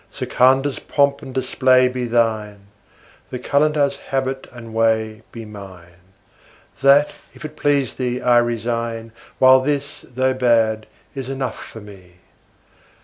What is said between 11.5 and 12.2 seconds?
for me.